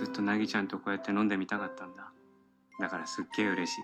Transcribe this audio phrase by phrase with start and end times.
[0.00, 2.10] ずっとなぎちゃんとこうやって飲んでみたかったんだ
[2.78, 3.82] だからすっげえ嬉しい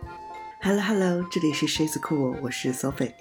[0.60, 3.12] Hello Hello，这里是狮子库，我是 Sophie。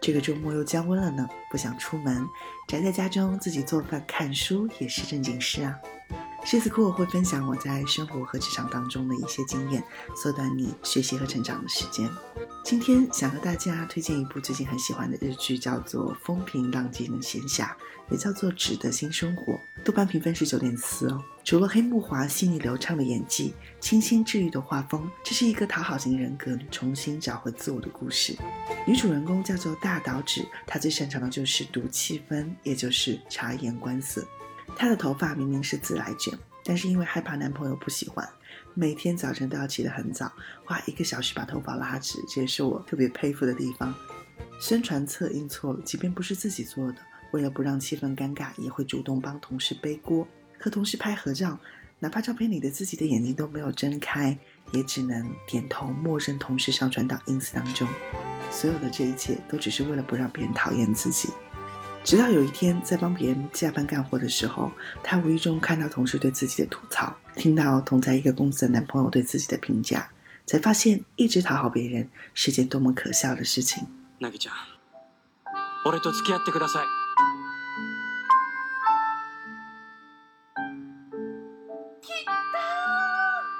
[0.00, 2.26] 这个周末又降温了呢，不想出门，
[2.68, 5.78] 宅在家中自己做饭看书也是正经事啊。
[6.45, 9.83] 狮子库会分享我在生活和职场当中的一些经验，
[10.15, 12.07] 缩短你学习和成长的时间。
[12.63, 17.63] 今天想和大家推荐一部最近很喜欢的日剧，叫做《风平浪静的闲暇》，
[18.11, 19.53] 也叫做《纸的新生活》。
[19.83, 21.19] 豆瓣评分是九点四哦。
[21.43, 28.37] 除了黑木华细腻流畅的演技、清新治愈的画风，这是一个讨好型人格重新找回自我的故事。
[28.85, 34.23] 女主人公叫做大岛纸，她最擅长的就是读气氛，也就是察言观色。
[34.75, 36.33] 她的头发明明是自来卷，
[36.63, 38.27] 但是因为害怕男朋友不喜欢，
[38.73, 40.31] 每天早晨都要起得很早，
[40.63, 43.93] 花一个小时把头发拉直，这也是我特别佩服的地方。
[44.59, 46.97] 宣传册印错了，即便不是自己做的，
[47.31, 50.27] 为了不让气氛尴尬，也会主动帮同事背锅。
[50.57, 51.59] 和同事拍合照，
[51.99, 54.37] 哪怕照片里的自己的眼睛都没有睁开，
[54.71, 57.87] 也只能点头默认同事上传到 ins 当中。
[58.49, 61.29] 所有的这一切都只是为了不让别人讨厌自己。
[62.04, 70.08] 直到有一天，在帮别人加班干活的时候，她无意中看到同事对自己的吐槽，听到同在一个公司的男朋友对自己的评价，
[70.46, 73.86] 才发现一直讨好别人是件多么可笑的事情。
[74.20, 74.54] なぎちゃん
[75.84, 76.86] 俺と付き合ってください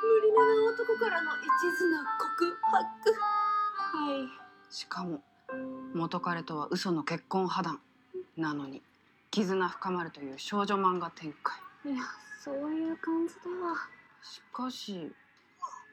[0.02, 2.76] 無理な男からの一途な告白
[3.96, 4.28] はい
[4.70, 5.22] しかも
[5.94, 7.80] 元彼とは嘘の結婚破談
[8.36, 8.82] なのに
[9.30, 12.02] 絆深まるという少女漫画展開いや
[12.44, 13.76] そういう感じだわ
[14.22, 15.10] しかし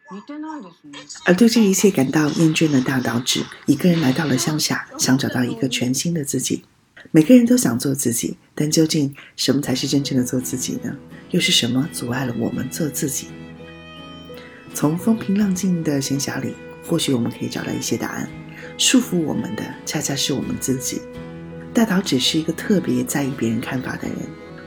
[0.10, 6.64] 似てないですね而对这一切感到厌倦的大岛指，一个人来到了乡下，想找到一个全新的自己。
[7.12, 10.96] 每个人都想做自己，但究竟什么才是真正的做自己呢？
[11.32, 13.28] 又是什么阻碍了我们做自己？
[14.74, 18.30] 从风平浪静的闲暇里，或许我们可以找到一些答案。
[18.78, 21.02] 束缚我们的，恰恰是我们自己。
[21.75, 24.17] 大岛只是一个特别在意别人看法的人。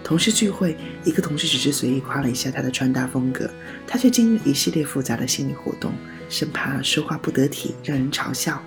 [0.03, 3.49] 同事聚会，一个同事只是随意夸了一下他的穿搭风格，
[3.85, 5.91] 他却经历一系列复杂的心理活动，
[6.29, 8.61] 生怕说话不得体，让人嘲笑。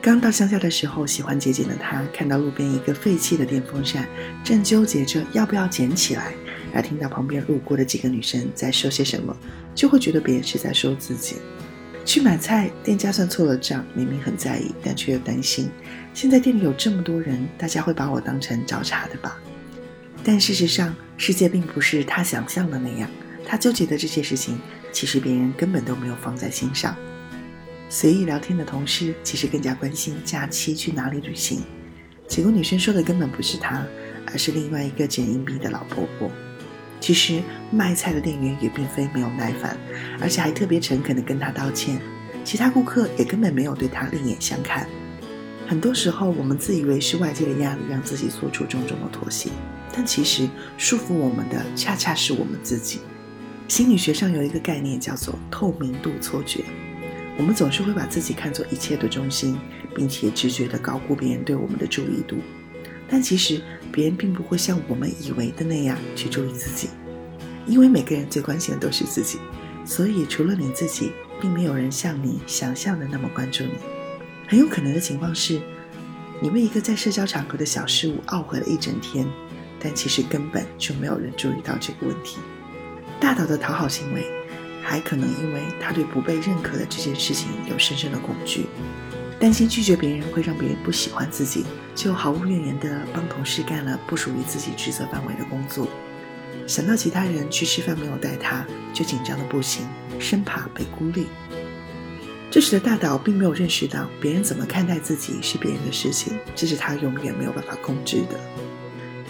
[0.00, 4.06] 刚到乡下的时候，喜欢节俭的他，看到路边一个废弃的电风扇，
[4.42, 6.32] 正纠结着要不要捡起来，
[6.74, 9.34] 而听到旁边路过的几个女生在说些什么，
[9.74, 11.36] 就会觉得别人是在说自己。
[12.04, 15.70] 去买菜，店家算错了账，明明很在意，但却又担心。
[16.12, 19.38] 现在店里有这么多人，大家会把我当成找茬的吧？
[20.24, 23.08] 但事实上，世界并不是他想象的那样。
[23.46, 24.58] 他纠结的这些事情，
[24.92, 26.96] 其实别人根本都没有放在心上。
[27.88, 31.62] 随意聊天的同事，其实更加关心假期去哪里旅行。
[32.28, 33.84] 结果女生说的根本不是他，
[34.26, 36.30] 而是另外一个捡硬币的老婆婆。
[37.02, 37.42] 其实
[37.72, 39.76] 卖菜的店员也并非没有耐烦，
[40.20, 42.00] 而且还特别诚恳地跟他道歉。
[42.44, 44.86] 其他顾客也根本没有对他另眼相看。
[45.66, 49.50] 很多时候，我们自以为是外界的压力让自己做出种种的妥协，
[49.92, 50.48] 但其实
[50.78, 53.00] 束缚我们的恰恰是我们自己。
[53.66, 56.64] 心理学上有一个概念叫做透明度错觉。
[57.36, 59.58] 我们总是会把自己看作一切的中心，
[59.92, 62.36] 并且直觉地高估别人对我们的注意度。
[63.12, 63.60] 但其实
[63.92, 66.88] 别人并不会像我们以为的那样去注意自己，
[67.66, 69.38] 因为每个人最关心的都是自己，
[69.84, 73.72] 所以除了你自己，并没有人像你想象的那么关注你。
[74.48, 75.60] 很有可能的情况是，
[76.40, 79.28] 你为一个在社交场合的小事物懊悔了一整天，
[79.78, 82.38] 但其实根本就没有人注意到这个问题。
[83.20, 84.24] 大岛的讨好行为，
[84.82, 88.64] 还可能因为他对不被认可的这件事情有深深的恐惧，
[89.42, 91.64] 担心拒绝别人会让别人不喜欢自己，
[91.96, 95.88] 就毫无怨言地帮同事干了不属于自己职责范围的工作。
[96.64, 98.64] 想到其他人去吃饭没有带他，
[98.94, 99.84] 就紧张的不行，
[100.20, 101.26] 生怕被孤立。
[102.52, 108.38] 这时的大岛并没有认识到，别人怎么看待自己是别人的事情，这是他永远没有办法控制的。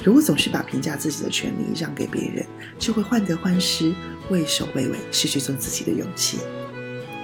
[0.04, 2.44] 如果总是把评价自己的权利让给别人，
[2.78, 3.94] 就会患得患失、
[4.28, 6.36] 畏首畏尾，失去做自己的勇气。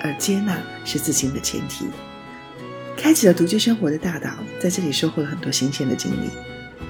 [0.00, 1.84] 而接纳是自信的前提。
[2.98, 4.28] 开启了独居生活的大岛，
[4.58, 6.28] 在这里收获了很多新鲜的经历。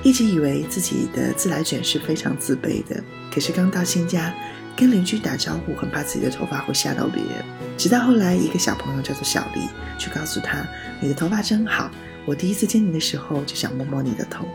[0.02, 4.34] 一直以为自己的自来卷是非常自卑的，可是刚到新家，
[4.75, 7.44] 跟邻居打招呼，很怕自己的头发会吓到别人。
[7.76, 9.60] 直到后来，一个小朋友叫做小丽，
[9.99, 10.66] 去告诉他
[10.99, 11.90] ：“你的头发真好，
[12.25, 14.49] 我第一次见你的时候就想摸摸你的头。”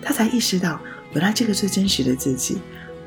[0.00, 0.80] 他才意识到，
[1.14, 2.58] 原来这个最真实的自己，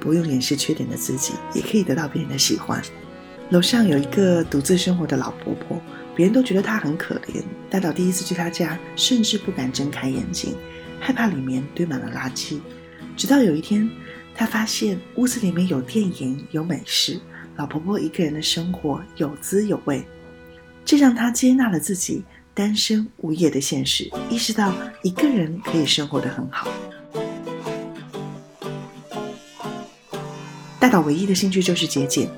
[0.02, 2.82] 不用掩饰缺点的自己，也可以得到别人的喜欢。
[3.52, 5.80] 楼上有一个独自生活的老婆婆，
[6.16, 7.44] 别人都觉得她很可怜。
[7.70, 10.56] 大岛第一次去她家，甚至不敢睁开眼睛，
[11.00, 12.60] 害怕里面堆满了垃圾。
[13.18, 13.90] 直到有一天，
[14.34, 17.20] 他发现屋子里面有电影、有美食，
[17.56, 20.04] 老婆婆一个人的生活有滋有味，
[20.84, 22.24] 这让他接纳了自己
[22.54, 24.74] 单身无业的现实，意识到
[25.04, 26.70] 一个人可以生活得很好。
[30.78, 32.30] 大岛唯一的兴趣就是节俭，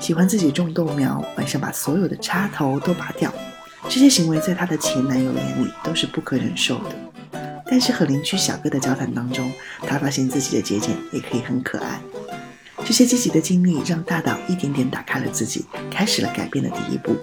[0.00, 3.32] 喜欢自己种豆苗，晚上把所有的插头都拔掉。
[3.88, 7.40] 这些行为在她的前男友眼里都是不可忍受的。
[7.68, 9.52] 但是和邻居小哥的交谈当中，
[9.82, 12.00] 她发现自己的节俭也可以很可爱。
[12.84, 17.16] 这些积极的经历让大岛一点点打开了自己，开始了改变的第一步。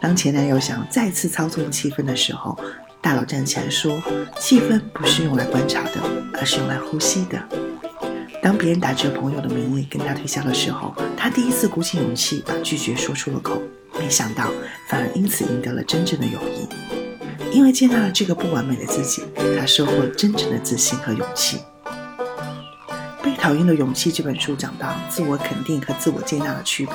[0.00, 2.58] 当前男友想再次操纵气氛的时候，
[3.02, 4.02] 大佬站起来说
[4.40, 6.00] ：“气氛不是用来观察的，
[6.34, 7.38] 而是用来呼吸的。”
[8.42, 13.60] 当别人打着朋友的名义跟他推销的时候，他第一次鼓起勇气把拒绝说出了口，
[13.98, 14.50] 没想到
[14.88, 16.66] 反而因此赢得了真正的友谊。
[17.52, 19.22] 因为接纳了这个不完美的自己，
[19.58, 21.58] 他收获了真正的自信和勇气。
[23.22, 26.94] 《被讨厌的勇气》这本书讲到自我肯定和自我接纳的区别。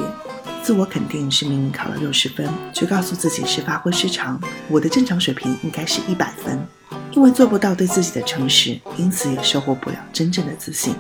[0.64, 6.60] 自我肯定是明明考了六十分，却告诉自己是发挥失常，我的正常水平应该是一百分。
[7.12, 10.96] 因为做不到对自己的诚实，因此也收获不了真正的自信。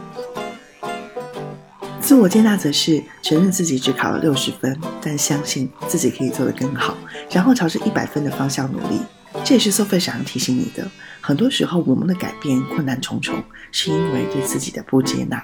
[2.05, 6.95] 自我接纳则是承认自己只考了六十分，但相信自己可以做得更好，
[7.31, 9.01] 然后朝着一百分的方向努力。
[9.43, 10.87] 这也是 Sophie 想要提醒你的：
[11.19, 15.43] 很多时候我们的改变困难重重，是因为对自己的不接纳。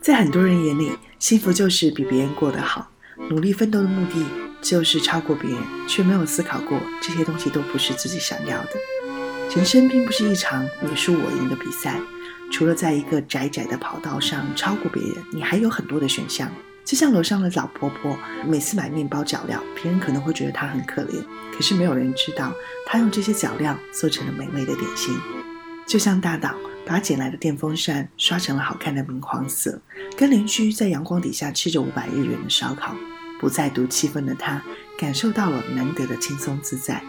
[0.00, 0.90] 在很多人眼里，
[1.24, 2.90] 幸福就是比别人过得好。
[3.30, 4.26] 努力奋斗的目的
[4.60, 8.72] 就是超过别人，却没有思考过这些东西都不是自己想要的。
[9.56, 11.98] 人生并不是一场你输我赢的比赛，
[12.52, 16.52] 除了在一个窄窄的跑道上超过别人，你还有很多的选项。
[16.84, 21.24] 就像楼上的老婆婆，每次买面包脚料，别人可能会觉得她很可怜，
[21.56, 22.52] 可是没有人知道
[22.84, 25.18] 她用这些脚料做成了美味的点心。
[25.86, 26.54] 就像大岛
[26.86, 29.80] 把捡来的电风扇刷成了好看的明黄色，
[30.16, 32.94] 跟邻居在阳光底下吃着五百日元的烧烤，
[33.40, 34.62] 不再读气氛的他
[34.98, 37.02] 感受到了难得的轻松自在。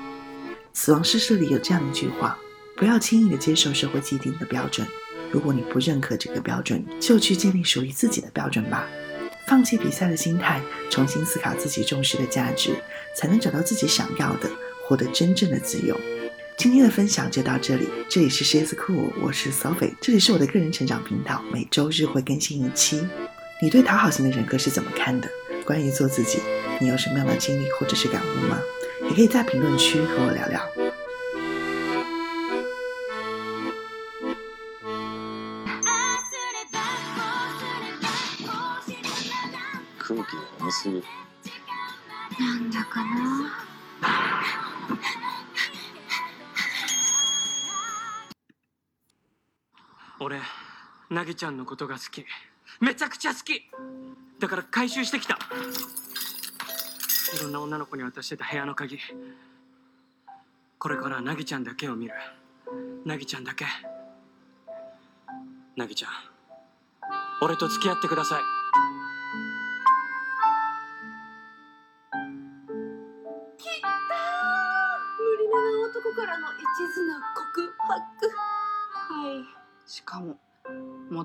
[0.73, 2.37] 死亡诗社里有这样一句话：
[2.75, 4.87] 不要轻易的接受社会既定的标准，
[5.31, 8.87] 如果你不认可这个标准，就去建立属于自己的标准吧。
[9.47, 12.75] 放弃比赛的心态，重新思考自己重视的价值，
[13.15, 14.49] 才能找到自己想要的，
[14.87, 15.95] 获得真正的自由。
[16.56, 23.06] 今天的分享就到这里，这里是 She's Cool，我是 Sophie，这里是我的个人成长频道，每周日会更新一期。
[23.62, 25.28] 你对讨好型的人格是怎么看的？
[25.64, 26.40] 关于做自己，
[26.80, 28.58] 你有什么样的经历或者是感悟吗？
[29.04, 30.60] 也可以在评论区和我聊聊。
[39.98, 41.04] 空気が重すぎる
[42.40, 43.63] なんだかな
[50.19, 50.39] 俺
[51.09, 52.25] ナギちゃんのことが好き。
[52.79, 53.69] めちゃくちゃ好き。
[54.39, 55.37] だから回収してきた。
[57.35, 58.97] いろんな女の子に渡してた部屋の鍵。
[60.77, 62.13] これからはナギちゃんだけを見る。
[63.05, 63.65] ナギちゃんだけ。
[65.75, 66.11] ナギちゃん
[67.41, 68.64] 俺と付き合ってください。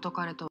[0.00, 0.48] 元彼と。